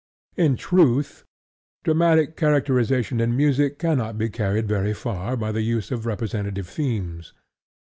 [0.35, 1.25] In truth,
[1.83, 7.33] dramatic characterization in music cannot be carried very far by the use of representative themes.